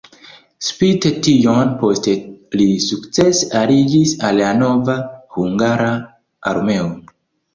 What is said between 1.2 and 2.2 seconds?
tion poste